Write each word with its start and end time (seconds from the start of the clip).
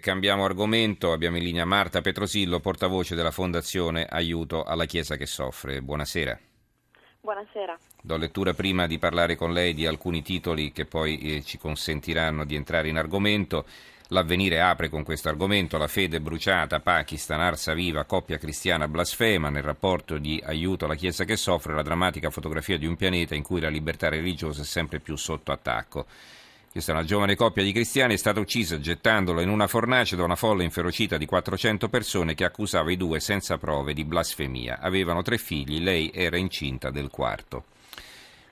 Cambiamo 0.00 0.46
argomento, 0.46 1.12
abbiamo 1.12 1.36
in 1.36 1.44
linea 1.44 1.66
Marta 1.66 2.00
Petrosillo, 2.00 2.58
portavoce 2.58 3.14
della 3.14 3.30
Fondazione 3.30 4.06
Aiuto 4.08 4.62
alla 4.62 4.86
Chiesa 4.86 5.16
che 5.16 5.26
soffre. 5.26 5.82
Buonasera. 5.82 6.38
Buonasera. 7.20 7.78
Do 8.00 8.16
lettura 8.16 8.54
prima 8.54 8.86
di 8.86 8.98
parlare 8.98 9.36
con 9.36 9.52
lei 9.52 9.74
di 9.74 9.84
alcuni 9.84 10.22
titoli 10.22 10.72
che 10.72 10.86
poi 10.86 11.18
eh, 11.18 11.42
ci 11.42 11.58
consentiranno 11.58 12.46
di 12.46 12.54
entrare 12.54 12.88
in 12.88 12.96
argomento. 12.96 13.66
L'avvenire 14.08 14.62
apre 14.62 14.88
con 14.88 15.04
questo 15.04 15.28
argomento, 15.28 15.76
la 15.76 15.86
fede 15.86 16.18
bruciata, 16.18 16.80
Pakistan, 16.80 17.40
arsa 17.40 17.74
viva, 17.74 18.04
coppia 18.04 18.38
cristiana 18.38 18.88
blasfema, 18.88 19.50
nel 19.50 19.62
rapporto 19.62 20.16
di 20.16 20.42
aiuto 20.42 20.86
alla 20.86 20.94
Chiesa 20.94 21.24
che 21.24 21.36
soffre, 21.36 21.74
la 21.74 21.82
drammatica 21.82 22.30
fotografia 22.30 22.78
di 22.78 22.86
un 22.86 22.96
pianeta 22.96 23.34
in 23.34 23.42
cui 23.42 23.60
la 23.60 23.68
libertà 23.68 24.08
religiosa 24.08 24.62
è 24.62 24.64
sempre 24.64 24.98
più 24.98 25.14
sotto 25.16 25.52
attacco. 25.52 26.06
Questa 26.72 26.92
è 26.92 26.94
una 26.94 27.04
giovane 27.04 27.34
coppia 27.34 27.64
di 27.64 27.72
cristiani, 27.72 28.14
è 28.14 28.16
stata 28.16 28.38
uccisa 28.38 28.78
gettandolo 28.78 29.40
in 29.40 29.48
una 29.48 29.66
fornace 29.66 30.14
da 30.14 30.22
una 30.22 30.36
folla 30.36 30.62
inferocita 30.62 31.16
di 31.16 31.26
400 31.26 31.88
persone 31.88 32.34
che 32.34 32.44
accusava 32.44 32.92
i 32.92 32.96
due 32.96 33.18
senza 33.18 33.58
prove 33.58 33.92
di 33.92 34.04
blasfemia. 34.04 34.78
Avevano 34.78 35.22
tre 35.22 35.36
figli, 35.36 35.80
lei 35.80 36.12
era 36.14 36.36
incinta 36.36 36.90
del 36.90 37.10
quarto. 37.10 37.64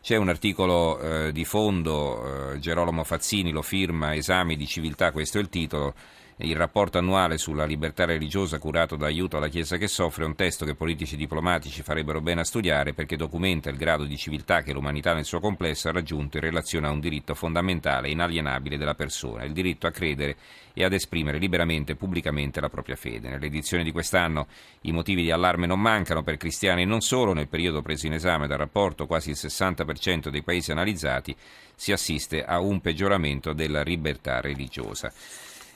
C'è 0.03 0.17
un 0.17 0.29
articolo 0.29 0.99
eh, 0.99 1.33
di 1.33 1.45
fondo, 1.45 2.55
eh, 2.55 2.59
Gerolamo 2.59 3.05
Fazzini 3.05 3.53
lo 3.53 3.63
firma, 3.63 4.17
Esami 4.17 4.57
di 4.57 4.67
civiltà, 4.67 5.13
questo 5.13 5.39
è 5.39 5.41
il 5.41 5.49
titolo, 5.49 5.95
il 6.41 6.55
rapporto 6.55 6.99
annuale 6.99 7.37
sulla 7.37 7.65
libertà 7.65 8.05
religiosa 8.05 8.61
curato 8.61 8.95
da 8.95 9.07
Aiuto 9.07 9.39
alla 9.39 9.49
Chiesa 9.49 9.77
che 9.77 9.89
soffre 9.89 10.23
è 10.23 10.27
un 10.27 10.37
testo 10.37 10.65
che 10.65 10.77
politici 10.77 11.15
e 11.15 11.19
diplomatici 11.19 11.83
farebbero 11.83 12.21
bene 12.21 12.43
a 12.43 12.45
studiare 12.45 12.93
perché 12.93 13.17
documenta 13.17 13.71
il 13.71 13.77
grado 13.77 14.05
di 14.05 14.17
civiltà 14.17 14.63
che 14.63 14.73
l'umanità 14.73 15.15
nel 15.15 15.25
suo 15.25 15.41
complesso 15.41 15.89
ha 15.89 15.93
raggiunto 15.93 16.37
in 16.37 16.45
relazione 16.45 16.87
a 16.87 16.91
un 16.91 17.01
diritto 17.01 17.35
fondamentale 17.35 18.07
e 18.07 18.13
inalienabile 18.13 18.77
della 18.77 18.95
persona, 18.95 19.43
il 19.43 19.53
diritto 19.53 19.89
a 19.89 19.91
credere 19.91 20.37
e 20.75 20.85
ad 20.85 20.93
esprimere 20.93 21.39
liberamente 21.39 21.93
e 21.93 21.97
pubblicamente 21.97 22.61
la 22.61 22.69
propria 22.69 22.95
fede. 22.95 23.31
Nell'edizione 23.31 23.83
di 23.83 23.91
quest'anno 23.91 24.47
i 24.83 24.93
motivi 24.93 25.23
di 25.23 25.33
allarme 25.33 25.67
non 25.67 25.81
mancano 25.81 26.23
per 26.23 26.37
cristiani 26.37 26.83
e 26.83 26.85
non 26.85 27.01
solo, 27.01 27.33
nel 27.33 27.49
periodo 27.49 27.83
preso 27.83 28.07
in 28.07 28.13
esame 28.13 28.47
dal 28.47 28.59
rapporto 28.59 29.07
quasi 29.07 29.31
il 29.31 29.37
60% 29.41 30.29
dei 30.29 30.43
paesi 30.45 30.71
analizzati 30.71 31.35
si 31.75 31.91
assiste 31.91 32.45
a 32.45 32.61
un 32.61 32.81
peggioramento 32.81 33.53
della 33.53 33.83
libertà 33.83 34.41
religiosa. 34.41 35.13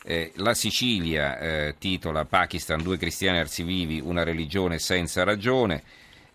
Eh, 0.05 0.33
la 0.37 0.55
Sicilia 0.55 1.39
eh, 1.39 1.75
titola 1.79 2.25
Pakistan, 2.25 2.83
due 2.83 2.99
cristiani 2.99 3.39
arsivivi, 3.39 4.01
una 4.01 4.25
religione 4.25 4.79
senza 4.79 5.23
ragione. 5.23 5.83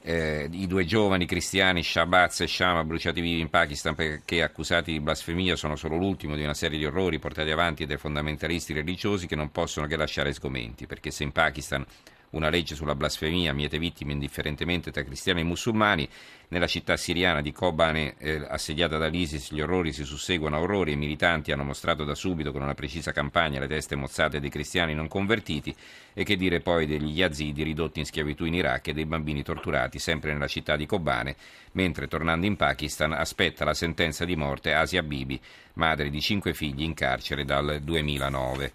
Eh, 0.02 0.48
I 0.50 0.68
due 0.68 0.86
giovani 0.86 1.26
cristiani 1.26 1.84
Shabazz 1.84 2.40
e 2.40 2.48
Shama 2.48 2.86
bruciati 2.86 3.20
vivi 3.20 3.42
in 3.42 3.50
Pakistan 3.50 3.94
perché 3.94 4.42
accusati 4.42 4.94
di 4.94 5.02
blasfemia 5.02 5.58
sono 5.58 5.76
solo 5.76 5.98
l'ultimo 5.98 6.36
di 6.36 6.44
una 6.44 6.54
serie 6.54 6.78
di 6.78 6.86
orrori 6.86 7.20
portati 7.20 7.52
avanti 7.52 7.86
dai 7.86 7.98
fondamentalisti 7.98 8.72
religiosi 8.72 9.28
che 9.28 9.36
non 9.36 9.52
possono 9.52 9.86
che 9.86 9.98
lasciare 9.98 10.32
sgomenti, 10.32 10.86
perché 10.86 11.12
se 11.12 11.24
in 11.24 11.34
Pakistan 11.34 11.86
una 12.32 12.50
legge 12.50 12.76
sulla 12.76 12.96
blasfemia 12.96 13.54
miete 13.54 13.80
vittime 13.80 14.12
indifferentemente 14.12 14.92
tra 14.92 15.04
cristiani 15.04 15.42
e 15.42 15.44
musulmani. 15.44 16.08
Nella 16.50 16.68
città 16.68 16.96
siriana 16.96 17.42
di 17.42 17.52
Kobane, 17.52 18.16
eh, 18.18 18.46
assediata 18.48 18.98
dall'ISIS, 18.98 19.52
gli 19.52 19.60
orrori 19.60 19.92
si 19.92 20.06
susseguono 20.06 20.56
a 20.56 20.62
orrori 20.62 20.94
i 20.94 20.96
militanti 20.96 21.52
hanno 21.52 21.64
mostrato 21.64 22.06
da 22.06 22.16
subito 22.16 22.52
con 22.52 22.62
una 22.62 22.74
precisa 22.74 23.12
campagna 23.12 23.60
le 23.60 23.68
teste 23.68 23.96
mozzate 23.96 24.40
dei 24.40 24.50
cristiani 24.50 24.94
non 24.94 25.08
convertiti 25.08 25.76
e 26.14 26.24
che 26.24 26.38
dire 26.38 26.62
poi 26.62 26.86
degli 26.86 27.18
yazidi 27.18 27.64
ridotti 27.64 28.00
in 28.00 28.06
schiavitù 28.06 28.46
in 28.46 28.54
Iraq 28.54 28.88
e 28.88 28.94
dei 28.94 29.06
bambini 29.06 29.44
torturati 29.44 30.00
sempre 30.00 30.32
nella 30.32 30.48
città 30.48 30.78
di 30.78 30.86
Kobane, 30.86 31.36
mentre 31.74 32.08
tornando 32.08 32.46
in 32.46 32.56
Pakistan 32.56 33.12
aspetta 33.12 33.66
la 33.66 33.74
sentenza 33.74 34.24
di 34.24 34.36
morte 34.36 34.74
Asia 34.74 35.04
Bibi, 35.04 35.40
madre 35.74 36.10
di 36.10 36.22
cinque 36.22 36.54
figli 36.54 36.84
in 36.84 36.94
carcere 36.94 37.44
dal 37.44 37.82
2009 37.84 38.72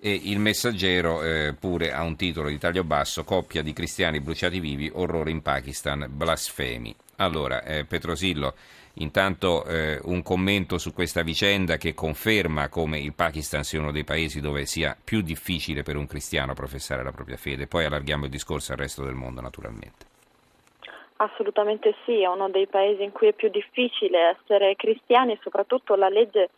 e 0.00 0.18
il 0.24 0.38
messaggero 0.38 1.22
eh, 1.22 1.54
pure 1.58 1.92
ha 1.92 2.02
un 2.02 2.16
titolo 2.16 2.48
di 2.48 2.58
taglio 2.58 2.84
basso, 2.84 3.22
coppia 3.22 3.62
di 3.62 3.74
cristiani 3.74 4.20
bruciati 4.20 4.58
vivi, 4.58 4.90
orrore 4.92 5.30
in 5.30 5.42
Pakistan, 5.42 6.06
blasfemi. 6.08 6.94
Allora, 7.16 7.62
eh, 7.62 7.84
Petrosillo, 7.84 8.54
intanto 8.94 9.64
eh, 9.66 10.00
un 10.04 10.22
commento 10.22 10.78
su 10.78 10.94
questa 10.94 11.22
vicenda 11.22 11.76
che 11.76 11.92
conferma 11.92 12.70
come 12.70 12.98
il 12.98 13.12
Pakistan 13.12 13.62
sia 13.62 13.78
uno 13.78 13.92
dei 13.92 14.04
paesi 14.04 14.40
dove 14.40 14.64
sia 14.64 14.96
più 15.02 15.20
difficile 15.20 15.82
per 15.82 15.96
un 15.96 16.06
cristiano 16.06 16.54
professare 16.54 17.02
la 17.02 17.12
propria 17.12 17.36
fede, 17.36 17.66
poi 17.66 17.84
allarghiamo 17.84 18.24
il 18.24 18.30
discorso 18.30 18.72
al 18.72 18.78
resto 18.78 19.04
del 19.04 19.14
mondo 19.14 19.42
naturalmente. 19.42 20.08
Assolutamente 21.16 21.94
sì, 22.06 22.22
è 22.22 22.26
uno 22.26 22.48
dei 22.48 22.66
paesi 22.66 23.02
in 23.02 23.12
cui 23.12 23.28
è 23.28 23.34
più 23.34 23.50
difficile 23.50 24.38
essere 24.38 24.74
cristiani 24.76 25.32
e 25.32 25.38
soprattutto 25.42 25.94
la 25.94 26.08
legge 26.08 26.48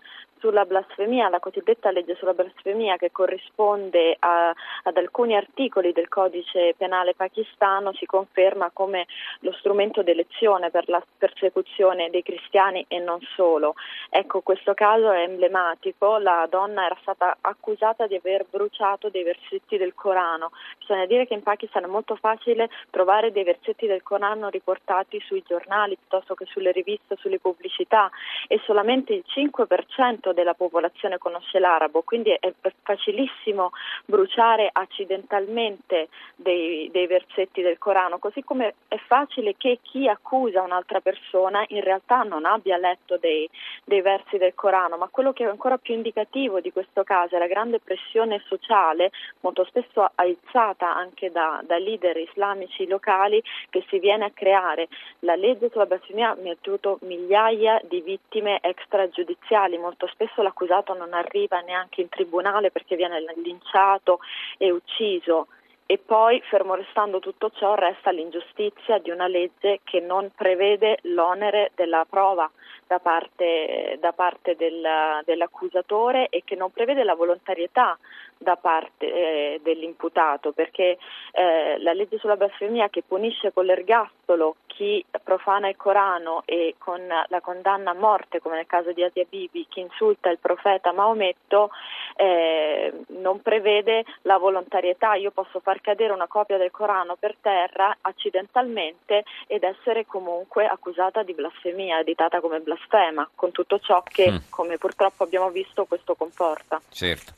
sulla 0.42 0.64
blasfemia, 0.64 1.28
la 1.28 1.38
cosiddetta 1.38 1.92
legge 1.92 2.16
sulla 2.16 2.34
blasfemia 2.34 2.97
che 2.97 3.12
corrisponde 3.12 4.16
a, 4.19 4.53
ad 4.82 4.97
alcuni 4.97 5.36
articoli 5.36 5.92
del 5.92 6.08
codice 6.08 6.75
penale 6.76 7.14
pakistano 7.14 7.92
si 7.92 8.06
conferma 8.06 8.70
come 8.72 9.06
lo 9.41 9.52
strumento 9.52 10.02
d'elezione 10.02 10.70
per 10.70 10.88
la 10.88 11.00
persecuzione 11.16 12.10
dei 12.10 12.25
cristiani 12.25 12.84
e 12.88 12.98
non 12.98 13.20
solo. 13.36 13.75
Ecco, 14.10 14.41
questo 14.41 14.75
caso 14.75 15.12
è 15.12 15.22
emblematico, 15.22 16.19
la 16.19 16.44
donna 16.50 16.86
era 16.86 16.98
stata 17.02 17.36
accusata 17.41 18.08
di 18.08 18.16
aver 18.16 18.44
bruciato 18.50 19.10
dei 19.10 19.22
versetti 19.22 19.76
del 19.76 19.94
Corano. 19.94 20.50
Bisogna 20.76 21.06
dire 21.06 21.25
che 21.25 21.34
in 21.34 21.44
Pakistan 21.44 21.84
è 21.84 21.86
molto 21.86 22.16
facile 22.16 22.69
trovare 22.91 23.31
dei 23.31 23.44
versetti 23.44 23.86
del 23.86 24.02
Corano 24.02 24.48
riportati 24.48 25.20
sui 25.20 25.44
giornali 25.47 25.97
piuttosto 25.97 26.34
che 26.34 26.47
sulle 26.47 26.72
riviste, 26.72 27.14
sulle 27.20 27.38
pubblicità 27.38 28.10
e 28.48 28.60
solamente 28.64 29.12
il 29.12 29.25
5% 29.25 30.31
della 30.32 30.54
popolazione 30.54 31.19
conosce 31.19 31.59
l'arabo, 31.59 32.03
quindi 32.03 32.31
è 32.38 32.53
facilissimo 32.82 33.72
bruciare 34.04 34.69
accidentalmente 34.72 36.09
dei, 36.37 36.91
dei 36.91 37.06
versetti 37.06 37.62
del 37.62 37.78
Corano, 37.78 38.19
così 38.19 38.43
come 38.43 38.75
è 38.88 38.97
facile 39.06 39.54
che 39.56 39.78
chi 39.82 40.09
accusa 40.09 40.62
un'altra 40.62 41.00
persona 41.00 41.65
in 41.69 41.82
realtà 41.82 42.22
non 42.22 42.44
abbia 42.44 42.76
letto 42.76 43.16
dei, 43.16 43.48
dei 43.84 44.00
versi 44.00 44.38
del 44.38 44.54
Corano, 44.54 44.97
ma 44.97 45.09
quello 45.10 45.32
che 45.32 45.44
è 45.44 45.48
ancora 45.48 45.78
più 45.78 45.94
indicativo 45.94 46.60
di 46.60 46.72
questo 46.72 47.03
caso 47.04 47.37
è 47.37 47.38
la 47.38 47.47
grande 47.47 47.81
pressione 47.81 48.43
sociale, 48.47 49.10
molto 49.41 49.64
spesso 49.64 50.09
aizzata 50.14 50.94
anche 50.94 51.31
da, 51.31 51.60
da 51.64 51.78
leader 51.78 52.16
islamici 52.16 52.87
locali, 52.87 53.43
che 53.70 53.84
si 53.88 53.99
viene 53.99 54.25
a 54.25 54.31
creare. 54.31 54.88
La 55.20 55.34
legge 55.34 55.70
sulla 55.70 55.87
blasfemia 55.87 56.37
mi 56.41 56.50
ha 56.50 56.56
avuto 56.62 56.99
migliaia 57.03 57.81
di 57.84 58.00
vittime 58.00 58.59
extragiudiziali, 58.62 59.78
molto 59.78 60.06
spesso 60.06 60.22
spesso 60.22 60.43
l'accusato 60.43 60.94
non 60.94 61.12
arriva 61.12 61.60
neanche 61.60 62.00
in 62.00 62.09
tribunale 62.09 62.71
perché 62.71 62.94
viene 62.94 63.22
linciato 63.43 64.21
e 64.56 64.71
ucciso. 64.71 65.49
E 65.84 65.99
poi, 65.99 66.41
fermo 66.49 66.75
restando 66.75 67.19
tutto 67.19 67.50
ciò, 67.50 67.75
resta 67.75 68.12
l'ingiustizia 68.12 68.99
di 68.99 69.11
una 69.11 69.27
legge 69.27 69.81
che 69.84 70.00
non 70.00 70.31
prevede 70.34 70.99
l'onere 71.03 71.72
della 71.75 72.06
prova 72.09 72.50
da 72.87 72.99
parte, 72.99 73.99
da 74.00 74.12
parte 74.12 74.55
del, 74.56 74.87
dell'accusatore 75.25 76.28
e 76.28 76.43
che 76.44 76.55
non 76.55 76.71
prevede 76.71 77.05
la 77.05 77.15
volontarietà 77.15 77.99
da 78.42 78.56
parte 78.56 79.06
eh, 79.06 79.60
dell'imputato, 79.62 80.53
perché 80.53 80.98
eh, 81.32 81.78
la 81.78 81.92
legge 81.92 82.19
sulla 82.19 82.36
blasfemia 82.36 82.88
che 82.88 83.03
punisce 83.06 83.53
con 83.53 83.64
l'ergastolo 83.64 84.56
chi 84.66 85.04
profana 85.22 85.69
il 85.69 85.76
Corano 85.76 86.42
e 86.47 86.75
con 86.78 87.00
la 87.06 87.41
condanna 87.41 87.91
a 87.91 87.94
morte, 87.94 88.41
come 88.41 88.56
nel 88.56 88.66
caso 88.66 88.92
di 88.92 89.02
Asia 89.02 89.25
Bibi, 89.28 89.66
chi 89.69 89.81
insulta 89.81 90.31
il 90.31 90.38
profeta 90.38 90.92
Maometto, 90.92 91.70
eh, 92.16 92.92
non 93.08 93.41
prevede 93.42 94.04
la 94.22 94.38
volontarietà. 94.38 95.14
Io 95.14 95.31
posso 95.31 95.60
far 95.60 95.81
cadere 95.81 96.12
una 96.12 96.26
copia 96.26 96.56
del 96.56 96.70
Corano 96.70 97.16
per 97.16 97.36
terra 97.41 97.97
accidentalmente 98.00 99.25
ed 99.47 99.62
essere 99.62 100.06
comunque 100.06 100.66
accusata 100.66 101.22
di 101.22 101.34
blasfemia, 101.34 102.00
editata 102.00 102.41
come 102.41 102.60
blasfema, 102.60 103.28
con 103.34 103.50
tutto 103.52 103.78
ciò 103.78 104.02
che, 104.02 104.31
mm. 104.31 104.36
come 104.48 104.78
purtroppo 104.78 105.22
abbiamo 105.22 105.50
visto, 105.50 105.84
questo 105.84 106.14
comporta. 106.14 106.81
Certo. 106.91 107.32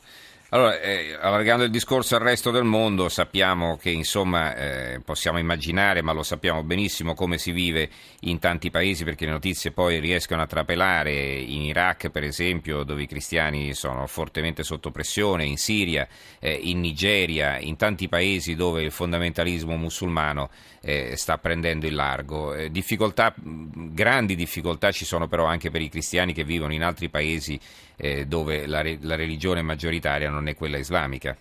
Allora, 0.55 0.79
eh, 0.79 1.17
allargando 1.19 1.65
il 1.65 1.69
discorso 1.69 2.15
al 2.15 2.21
resto 2.21 2.49
del 2.49 2.63
mondo, 2.63 3.09
sappiamo 3.09 3.75
che 3.75 3.89
insomma 3.89 4.55
eh, 4.55 5.01
possiamo 5.03 5.37
immaginare, 5.37 6.01
ma 6.01 6.13
lo 6.13 6.23
sappiamo 6.23 6.63
benissimo 6.63 7.13
come 7.13 7.37
si 7.37 7.51
vive 7.51 7.89
in 8.21 8.39
tanti 8.39 8.71
paesi 8.71 9.03
perché 9.03 9.25
le 9.25 9.31
notizie 9.31 9.71
poi 9.71 9.99
riescono 9.99 10.41
a 10.41 10.47
trapelare 10.47 11.11
in 11.11 11.61
Iraq, 11.63 12.07
per 12.07 12.23
esempio, 12.23 12.83
dove 12.83 13.01
i 13.01 13.05
cristiani 13.05 13.73
sono 13.73 14.07
fortemente 14.07 14.63
sotto 14.63 14.91
pressione, 14.91 15.43
in 15.43 15.57
Siria, 15.57 16.07
eh, 16.39 16.53
in 16.53 16.79
Nigeria, 16.79 17.59
in 17.59 17.75
tanti 17.75 18.07
paesi 18.07 18.55
dove 18.55 18.81
il 18.81 18.91
fondamentalismo 18.91 19.75
musulmano 19.75 20.49
eh, 20.79 21.17
sta 21.17 21.37
prendendo 21.37 21.85
il 21.85 21.95
largo. 21.95 22.53
Eh, 22.53 22.71
difficoltà, 22.71 23.33
grandi 23.35 24.35
difficoltà 24.35 24.93
ci 24.93 25.03
sono 25.03 25.27
però 25.27 25.43
anche 25.43 25.69
per 25.69 25.81
i 25.81 25.89
cristiani 25.89 26.31
che 26.31 26.45
vivono 26.45 26.71
in 26.71 26.83
altri 26.83 27.09
paesi 27.09 27.59
eh, 27.97 28.25
dove 28.25 28.67
la, 28.67 28.83
la 29.01 29.15
religione 29.15 29.61
maggioritaria 29.61 30.29
non 30.29 30.44
è 30.51 30.55
quella 30.55 30.77
islamica. 30.77 31.35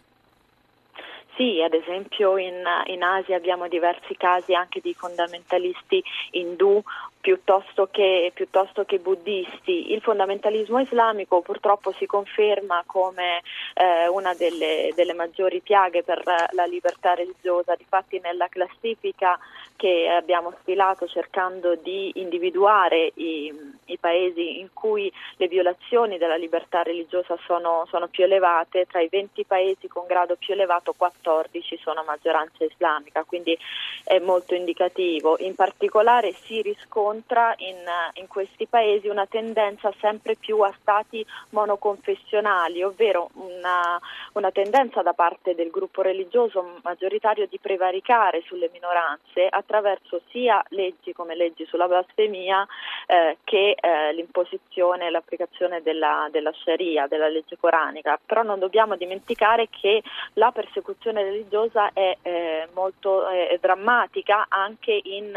Sì, 1.36 1.60
ad 1.62 1.74
esempio 1.74 2.36
in, 2.36 2.62
in, 2.86 3.02
Asia 3.02 3.36
abbiamo 3.36 3.66
diversi 3.66 4.16
casi 4.16 4.54
anche 4.54 4.80
di 4.80 4.94
fondamentalisti 4.94 6.02
indù 6.32 6.80
piuttosto 7.24 7.88
che, 7.90 8.30
piuttosto 8.34 8.84
che, 8.84 8.98
buddisti. 8.98 9.92
Il 9.92 10.02
fondamentalismo 10.02 10.78
islamico 10.78 11.40
purtroppo 11.40 11.90
si 11.92 12.04
conferma 12.04 12.82
come 12.84 13.40
eh, 13.72 14.06
una 14.08 14.34
delle, 14.34 14.92
delle, 14.94 15.14
maggiori 15.14 15.62
piaghe 15.62 16.02
per 16.02 16.22
la 16.22 16.64
libertà 16.66 17.14
religiosa. 17.14 17.76
Difatti 17.76 18.20
nella 18.22 18.48
classifica 18.48 19.38
che 19.74 20.06
abbiamo 20.06 20.52
stilato 20.60 21.06
cercando 21.06 21.76
di 21.76 22.12
individuare 22.16 23.12
i, 23.14 23.50
i 23.86 23.96
paesi 23.96 24.60
in 24.60 24.68
cui 24.74 25.10
le 25.38 25.48
violazioni 25.48 26.18
della 26.18 26.36
libertà 26.36 26.82
religiosa 26.82 27.38
sono, 27.46 27.86
sono 27.88 28.06
più 28.08 28.24
elevate, 28.24 28.84
tra 28.84 29.00
i 29.00 29.08
20 29.08 29.44
paesi 29.46 29.88
con 29.88 30.04
grado 30.06 30.36
più 30.36 30.52
elevato 30.52 30.92
14 30.94 31.78
sono 31.82 32.04
maggioranza 32.04 32.64
islamica, 32.64 33.24
quindi 33.24 33.56
è 34.04 34.18
molto 34.18 34.54
indicativo. 34.54 35.38
In 35.38 35.54
particolare 35.54 36.34
si 36.34 36.60
riscontra 36.60 37.12
riscontra 37.14 37.54
in, 37.58 37.76
in, 38.14 38.26
questi 38.26 38.66
paesi 38.66 39.08
una 39.08 39.26
tendenza 39.26 39.92
sempre 40.00 40.34
più 40.36 40.60
a 40.60 40.74
stati 40.80 41.24
monoconfessionali, 41.50 42.82
ovvero 42.82 43.30
una, 43.34 44.00
una, 44.32 44.50
tendenza 44.50 45.02
da 45.02 45.12
parte 45.12 45.54
del 45.54 45.70
gruppo 45.70 46.02
religioso 46.02 46.80
maggioritario 46.82 47.46
di 47.46 47.58
prevaricare 47.60 48.42
sulle 48.46 48.68
minoranze 48.72 49.46
attraverso 49.48 50.22
sia 50.30 50.62
leggi 50.70 51.12
come 51.12 51.36
leggi 51.36 51.64
sulla 51.66 51.86
blasfemia 51.86 52.66
eh, 53.06 53.38
che 53.44 53.76
eh, 53.78 54.12
l'imposizione 54.12 55.06
e 55.06 55.10
l'applicazione 55.10 55.82
della, 55.82 56.28
della 56.30 56.52
Sharia, 56.52 57.06
della 57.06 57.28
legge 57.28 57.56
coranica. 57.58 58.18
Però 58.24 58.42
non 58.42 58.58
dobbiamo 58.58 58.96
dimenticare 58.96 59.68
che 59.68 60.02
la 60.34 60.50
persecuzione 60.52 61.22
religiosa 61.22 61.90
è 61.92 62.16
eh, 62.22 62.68
molto 62.74 63.28
eh, 63.28 63.58
drammatica 63.60 64.46
anche 64.48 65.00
in, 65.04 65.32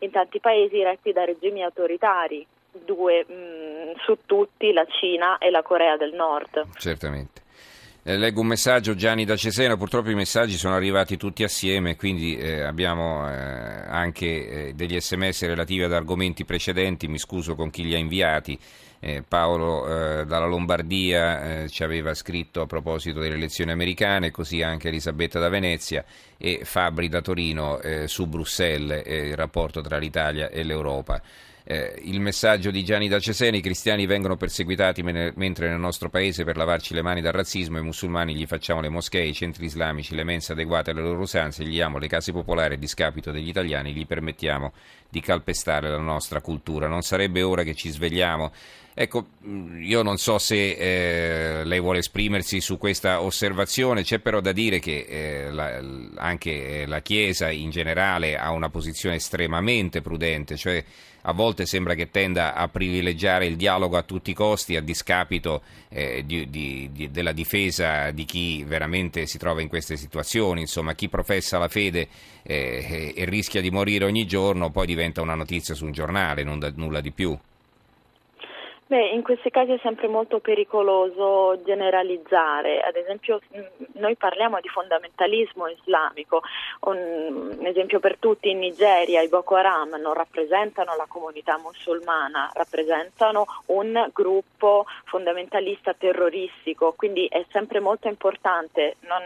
in 0.00 0.10
tanti 0.10 0.40
paesi 0.40 0.82
retti 0.82 1.12
da 1.12 1.24
regimi 1.24 1.62
autoritari, 1.62 2.46
due 2.84 3.24
mh, 3.26 3.32
mm, 3.32 3.92
su 3.98 4.18
tutti 4.26 4.72
la 4.72 4.86
Cina 4.86 5.38
e 5.38 5.50
la 5.50 5.62
Corea 5.62 5.96
del 5.96 6.14
Nord. 6.14 6.66
Certamente. 6.78 7.44
Eh, 8.08 8.16
leggo 8.16 8.40
un 8.40 8.46
messaggio 8.46 8.94
Gianni 8.94 9.24
da 9.24 9.34
Cesena, 9.34 9.76
purtroppo 9.76 10.10
i 10.10 10.14
messaggi 10.14 10.56
sono 10.56 10.76
arrivati 10.76 11.16
tutti 11.16 11.42
assieme, 11.42 11.96
quindi 11.96 12.36
eh, 12.36 12.60
abbiamo 12.60 13.28
eh, 13.28 13.34
anche 13.34 14.68
eh, 14.68 14.74
degli 14.74 14.96
sms 15.00 15.46
relativi 15.46 15.82
ad 15.82 15.92
argomenti 15.92 16.44
precedenti, 16.44 17.08
mi 17.08 17.18
scuso 17.18 17.56
con 17.56 17.68
chi 17.68 17.82
li 17.82 17.94
ha 17.94 17.98
inviati. 17.98 18.56
Eh, 19.00 19.24
Paolo 19.26 20.24
dalla 20.24 20.46
Lombardia 20.46 21.68
ci 21.68 21.82
aveva 21.82 22.14
scritto 22.14 22.60
a 22.60 22.66
proposito 22.66 23.18
delle 23.18 23.34
elezioni 23.34 23.72
americane, 23.72 24.30
così 24.30 24.62
anche 24.62 24.88
Elisabetta 24.88 25.38
da 25.38 25.48
Venezia 25.48 26.04
e 26.38 26.60
Fabri 26.62 27.08
da 27.08 27.20
Torino 27.20 27.78
su 28.06 28.26
Bruxelles, 28.26 29.02
il 29.04 29.36
rapporto 29.36 29.80
tra 29.80 29.98
l'Italia 29.98 30.48
e 30.48 30.62
l'Europa. 30.62 31.20
Eh, 31.68 32.00
il 32.04 32.20
messaggio 32.20 32.70
di 32.70 32.84
Gianni 32.84 33.08
da 33.08 33.18
Cesena, 33.18 33.56
i 33.56 33.60
cristiani 33.60 34.06
vengono 34.06 34.36
perseguitati 34.36 35.02
mentre 35.02 35.68
nel 35.68 35.80
nostro 35.80 36.08
paese 36.08 36.44
per 36.44 36.56
lavarci 36.56 36.94
le 36.94 37.02
mani 37.02 37.20
dal 37.20 37.32
razzismo 37.32 37.78
i 37.78 37.82
musulmani 37.82 38.36
gli 38.36 38.46
facciamo 38.46 38.80
le 38.80 38.88
moschee, 38.88 39.26
i 39.26 39.34
centri 39.34 39.64
islamici, 39.64 40.14
le 40.14 40.22
mense 40.22 40.52
adeguate 40.52 40.92
alle 40.92 41.02
loro 41.02 41.22
usanze, 41.22 41.64
gli 41.64 41.70
diamo 41.70 41.98
le 41.98 42.06
case 42.06 42.30
popolari 42.30 42.74
a 42.74 42.78
discapito 42.78 43.32
degli 43.32 43.48
italiani, 43.48 43.92
gli 43.92 44.06
permettiamo 44.06 44.74
di 45.08 45.20
calpestare 45.20 45.90
la 45.90 45.98
nostra 45.98 46.40
cultura. 46.40 46.86
Non 46.86 47.02
sarebbe 47.02 47.42
ora 47.42 47.64
che 47.64 47.74
ci 47.74 47.90
svegliamo? 47.90 48.52
Ecco, 48.98 49.26
mm, 49.46 49.82
io 49.82 50.00
non 50.00 50.16
so 50.16 50.38
se 50.38 50.70
eh, 50.70 51.64
lei 51.64 51.80
vuole 51.80 51.98
esprimersi 51.98 52.62
su 52.62 52.78
questa 52.78 53.20
osservazione, 53.20 54.02
c'è 54.02 54.20
però 54.20 54.40
da 54.40 54.52
dire 54.52 54.78
che 54.78 55.04
eh, 55.06 55.50
la, 55.50 55.82
anche 56.14 56.80
eh, 56.80 56.86
la 56.86 57.02
Chiesa 57.02 57.50
in 57.50 57.68
generale 57.68 58.38
ha 58.38 58.50
una 58.52 58.70
posizione 58.70 59.16
estremamente 59.16 60.00
prudente, 60.00 60.56
cioè 60.56 60.82
a 61.20 61.32
volte 61.34 61.66
sembra 61.66 61.92
che 61.92 62.10
tenda 62.10 62.54
a 62.54 62.68
privilegiare 62.68 63.44
il 63.44 63.56
dialogo 63.56 63.98
a 63.98 64.02
tutti 64.02 64.30
i 64.30 64.34
costi 64.34 64.76
a 64.76 64.80
discapito 64.80 65.60
eh, 65.90 66.22
di, 66.24 66.48
di, 66.48 66.88
di, 66.90 67.10
della 67.10 67.32
difesa 67.32 68.10
di 68.12 68.24
chi 68.24 68.64
veramente 68.64 69.26
si 69.26 69.36
trova 69.36 69.60
in 69.60 69.68
queste 69.68 69.98
situazioni, 69.98 70.62
insomma 70.62 70.94
chi 70.94 71.10
professa 71.10 71.58
la 71.58 71.68
fede 71.68 72.08
eh, 72.42 73.12
e 73.14 73.24
rischia 73.26 73.60
di 73.60 73.70
morire 73.70 74.06
ogni 74.06 74.26
giorno 74.26 74.70
poi 74.70 74.86
diventa 74.86 75.20
una 75.20 75.34
notizia 75.34 75.74
su 75.74 75.84
un 75.84 75.92
giornale, 75.92 76.44
da, 76.44 76.72
nulla 76.74 77.02
di 77.02 77.10
più. 77.10 77.38
Beh, 78.88 79.08
in 79.08 79.22
questi 79.22 79.50
casi 79.50 79.72
è 79.72 79.80
sempre 79.82 80.06
molto 80.06 80.38
pericoloso 80.38 81.60
generalizzare, 81.64 82.80
ad 82.82 82.94
esempio 82.94 83.40
noi 83.94 84.14
parliamo 84.14 84.60
di 84.60 84.68
fondamentalismo 84.68 85.66
islamico, 85.66 86.42
un, 86.82 86.96
un, 87.58 87.66
esempio 87.66 87.98
per 87.98 88.16
tutti 88.16 88.48
in 88.48 88.60
Nigeria 88.60 89.22
i 89.22 89.28
Boko 89.28 89.56
Haram 89.56 89.96
non 90.00 90.12
rappresentano 90.12 90.94
la 90.94 91.06
comunità 91.08 91.58
musulmana, 91.58 92.48
rappresentano 92.54 93.46
un 93.66 94.08
gruppo 94.12 94.86
fondamentalista 95.06 95.92
terroristico, 95.92 96.94
quindi 96.96 97.26
è 97.26 97.44
sempre 97.50 97.80
molto 97.80 98.06
importante, 98.06 98.98
non, 99.00 99.22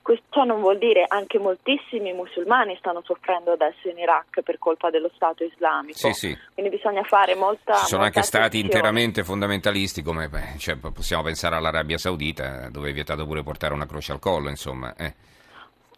questo 0.00 0.44
non 0.44 0.60
vuol 0.60 0.78
dire 0.78 1.06
anche 1.08 1.40
moltissimi 1.40 2.12
musulmani 2.12 2.76
stanno 2.76 3.02
soffrendo 3.04 3.50
adesso 3.50 3.88
in 3.88 3.98
Iraq 3.98 4.42
per 4.42 4.60
colpa 4.60 4.90
dello 4.90 5.10
Stato 5.16 5.42
islamico, 5.42 5.98
sì, 5.98 6.12
sì. 6.12 6.38
quindi 6.54 6.70
bisogna 6.70 7.02
fare 7.02 7.34
molta... 7.34 7.74
Ci 7.78 7.86
sono 7.86 8.02
molta 8.02 8.18
anche 8.18 8.22
stati 8.22 8.60
interamente 8.60 8.90
estremamente 8.92 9.24
fondamentalisti, 9.24 10.02
come 10.02 10.28
beh, 10.28 10.58
cioè, 10.58 10.76
possiamo 10.76 11.22
pensare 11.22 11.56
all'Arabia 11.56 11.96
Saudita, 11.96 12.68
dove 12.68 12.90
è 12.90 12.92
vietato 12.92 13.26
pure 13.26 13.42
portare 13.42 13.72
una 13.72 13.86
croce 13.86 14.12
al 14.12 14.18
collo, 14.18 14.50
insomma. 14.50 14.94
Eh. 14.96 15.14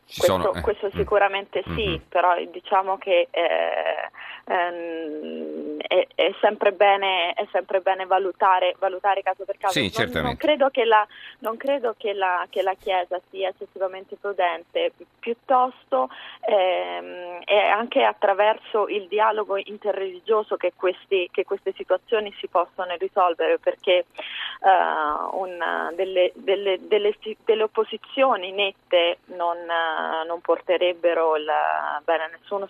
Questo, 0.06 0.25
sono, 0.25 0.52
eh. 0.55 0.61
questo, 0.61 0.87
mm. 0.87 0.96
sicuramente 0.99 1.64
mm. 1.67 1.75
sì, 1.75 1.87
mm-hmm. 1.88 2.02
però 2.08 2.35
diciamo 2.52 2.99
che 2.99 3.29
eh, 3.31 4.11
ehm, 4.46 5.63
è, 5.94 6.06
è, 6.17 6.35
sempre 6.41 6.73
bene, 6.73 7.32
è, 7.35 7.46
sempre 7.52 7.81
bene, 7.81 8.05
valutare, 8.05 8.75
valutare 8.81 9.23
caso 9.23 9.44
per 9.44 9.56
caso. 9.58 9.79
Sì, 9.79 9.93
non, 9.96 10.23
non, 10.23 10.37
credo, 10.37 10.69
che 10.70 10.85
la, 10.85 11.06
non 11.38 11.56
credo 11.56 11.94
che 11.96 12.12
la, 12.12 12.44
che 12.50 12.62
la, 12.62 12.75
Chiesa 12.75 13.20
sia 13.31 13.50
eccessivamente 13.50 14.17
prudente, 14.17 14.93
piuttosto 15.20 16.11
ehm, 16.41 17.44
è 17.44 17.69
anche 17.69 18.02
attraverso 18.02 18.88
il 18.88 19.06
dialogo 19.06 19.56
interreligioso 19.56 20.56
che, 20.56 20.73
questi, 20.75 21.29
che 21.31 21.44
queste 21.44 21.73
situazioni 21.76 22.35
si 22.40 22.49
possono 22.49 22.94
risolvere, 22.99 23.58
perché 23.58 24.06
uh, 24.61 25.38
una, 25.38 25.93
delle, 25.94 26.32
delle, 26.35 26.79
delle, 26.81 27.17
delle, 27.44 27.62
opposizioni 27.62 28.50
nette 28.50 29.19
non, 29.26 29.56
uh, 29.56 30.26
non 30.26 30.40
porterebbero 30.40 31.37
il 31.37 31.47
bene 32.02 32.25
a 32.25 32.31
nessuno, 32.37 32.69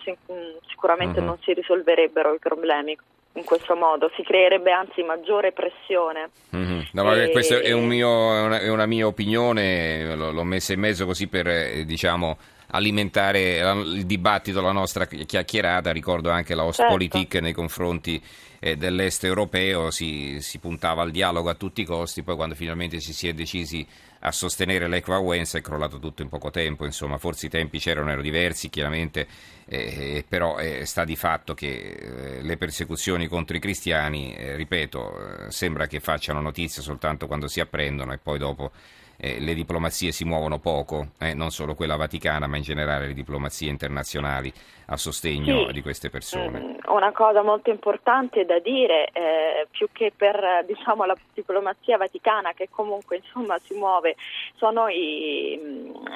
sicuramente 0.67 1.19
uh-huh. 1.19 1.25
non 1.25 1.39
si 1.39 1.53
risolverebbero 1.53 2.33
i 2.33 2.39
problemi 2.39 2.95
in 3.35 3.43
questo 3.43 3.75
modo, 3.75 4.09
si 4.15 4.23
creerebbe 4.23 4.71
anzi 4.71 5.01
maggiore 5.03 5.51
pressione. 5.51 6.29
Mm-hmm. 6.55 6.79
No, 6.91 7.13
e... 7.13 7.31
Questa 7.31 7.59
è, 7.59 7.71
un 7.71 7.85
mio, 7.85 8.09
una, 8.09 8.59
è, 8.59 8.69
una, 8.69 8.85
mia 8.85 9.07
opinione, 9.07 10.15
l'ho, 10.15 10.31
l'ho 10.31 10.43
messa 10.43 10.73
in 10.73 10.79
mezzo 10.79 11.05
così 11.05 11.27
per 11.27 11.47
eh, 11.47 11.85
diciamo, 11.85 12.37
alimentare 12.67 13.59
il 13.59 14.05
dibattito, 14.05 14.61
la 14.61 14.71
nostra 14.71 15.05
chiacchierata, 15.05 15.91
ricordo 15.91 16.29
anche 16.29 16.55
la 16.55 16.63
Ostpolitik 16.63 17.31
certo. 17.31 17.41
nei 17.41 17.53
confronti 17.53 18.21
eh, 18.59 18.77
dell'est 18.77 19.23
europeo, 19.25 19.91
si, 19.91 20.39
si, 20.41 20.59
puntava 20.59 21.01
al 21.01 21.11
dialogo 21.11 21.49
a 21.49 21.55
tutti 21.55 21.81
i 21.81 21.85
costi, 21.85 22.23
poi 22.23 22.35
quando 22.35 22.55
finalmente 22.55 22.99
ci 22.99 23.13
si 23.13 23.27
è 23.27 23.33
decisi 23.33 23.85
a 24.25 24.31
sostenere 24.31 24.87
l'Equawenza 24.87 25.59
è 25.59 25.61
crollato 25.61 25.99
tutto 25.99 26.23
in 26.23 26.29
poco 26.29 26.49
tempo, 26.49 26.83
insomma 26.85 27.19
forse 27.19 27.45
i 27.45 27.49
tempi 27.49 27.77
c'erano, 27.77 28.07
erano 28.07 28.23
diversi 28.23 28.69
chiaramente, 28.69 29.27
eh, 29.65 30.25
però 30.27 30.57
eh, 30.57 30.85
sta 30.85 31.05
di 31.05 31.15
fatto 31.15 31.53
che 31.53 31.67
eh, 31.67 32.41
le 32.41 32.57
persecuzioni 32.57 33.27
contro 33.27 33.55
i 33.55 33.59
cristiani, 33.59 34.35
eh, 34.35 34.55
ripeto, 34.55 35.45
eh, 35.47 35.51
sembra 35.51 35.85
che 35.85 35.99
facciano 35.99 36.41
notizia 36.41 36.81
soltanto 36.81 37.27
quando 37.27 37.47
si 37.47 37.59
apprendono 37.59 38.13
e 38.13 38.17
poi 38.17 38.39
dopo 38.39 38.71
eh, 39.17 39.39
le 39.39 39.53
diplomazie 39.53 40.11
si 40.11 40.25
muovono 40.25 40.59
poco, 40.59 41.07
eh, 41.19 41.33
non 41.33 41.51
solo 41.51 41.75
quella 41.75 41.95
vaticana, 41.95 42.47
ma 42.47 42.57
in 42.57 42.63
generale 42.63 43.07
le 43.07 43.13
diplomazie 43.13 43.69
internazionali 43.69 44.51
a 44.87 44.97
sostegno 44.97 45.67
sì, 45.67 45.73
di 45.73 45.81
queste 45.81 46.09
persone. 46.09 46.59
Mm, 46.59 46.75
una 46.87 47.11
cosa 47.11 47.41
molto 47.41 47.69
importante 47.69 48.45
da 48.45 48.59
dire, 48.59 49.09
eh, 49.13 49.67
più 49.71 49.87
che 49.91 50.11
per 50.15 50.63
diciamo, 50.65 51.05
la 51.05 51.15
diplomazia 51.33 51.97
vaticana 51.97 52.53
che 52.53 52.67
comunque 52.69 53.17
insomma, 53.17 53.57
si 53.59 53.73
muove, 53.73 54.15
sono 54.55 54.87
i, 54.87 55.53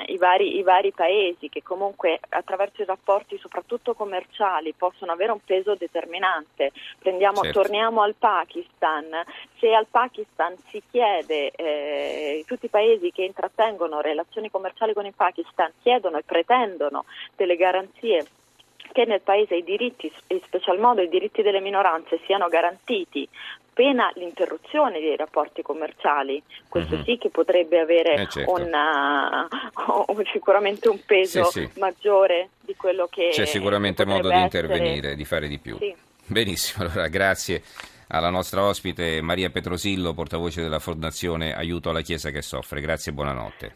i, 0.08 0.18
vari, 0.18 0.58
i, 0.58 0.64
vari, 0.64 0.92
paesi 0.92 1.50
che 1.50 1.64
comunque 1.64 2.20
attraverso 2.30 2.82
i 2.82 2.86
rapporti 2.86 3.38
soprattutto 3.40 3.94
commerciali 3.94 4.74
possono 4.78 5.12
avere 5.12 5.32
un 5.32 5.40
peso 5.44 5.76
determinante. 5.76 6.72
Prendiamo, 7.00 7.42
certo. 7.42 7.62
Torniamo 7.62 8.02
al 8.02 8.16
Pakistan, 8.16 9.08
se 9.58 9.74
al 9.74 9.88
Pakistan 9.90 10.56
si 10.68 10.82
chiede, 10.92 11.52
eh, 11.52 12.44
tutti 12.46 12.66
i 12.66 12.70
paesi 12.70 12.89
che 13.12 13.24
intrattengono 13.24 14.02
relazioni 14.02 14.50
commerciali 14.50 14.94
con 14.94 15.06
il 15.06 15.14
Pakistan 15.16 15.72
chiedono 15.82 16.18
e 16.18 16.24
pretendono 16.24 17.06
delle 17.36 17.56
garanzie 17.56 18.26
che 18.92 19.06
nel 19.06 19.22
Paese 19.22 19.56
i 19.56 19.64
diritti, 19.64 20.12
in 20.28 20.42
special 20.44 20.80
modo 20.80 21.02
i 21.02 21.10
diritti 21.10 21.44
delle 21.44 21.60
minoranze, 21.60 22.20
siano 22.26 22.48
garantiti 22.48 23.28
pena 23.72 24.12
l'interruzione 24.16 25.00
dei 25.00 25.16
rapporti 25.16 25.62
commerciali, 25.62 26.42
questo 26.68 26.96
mm-hmm. 26.96 27.04
sì 27.04 27.18
che 27.18 27.30
potrebbe 27.30 27.80
avere 27.80 28.16
eh 28.16 28.28
certo. 28.28 28.52
una, 28.52 29.48
sicuramente 30.34 30.90
un 30.90 31.00
peso 31.06 31.46
sì, 31.46 31.62
sì. 31.62 31.80
maggiore 31.80 32.50
di 32.60 32.76
quello 32.76 33.08
che... 33.10 33.30
C'è 33.32 33.46
sicuramente 33.46 34.06
modo 34.06 34.30
di 34.30 34.42
intervenire, 34.42 35.16
di 35.16 35.24
fare 35.24 35.48
di 35.48 35.60
più. 35.60 35.78
Sì. 35.78 35.96
Benissimo, 36.26 36.84
allora 36.84 37.08
grazie 37.08 37.64
alla 38.12 38.30
nostra 38.30 38.64
ospite 38.64 39.22
Maria 39.22 39.50
Petrosillo, 39.50 40.14
portavoce 40.14 40.62
della 40.62 40.80
Fondazione 40.80 41.54
Aiuto 41.54 41.90
alla 41.90 42.02
Chiesa 42.02 42.32
che 42.32 42.42
soffre. 42.42 42.82
Grazie 42.82 43.12
e 43.12 43.16
buonanotte. 43.16 43.76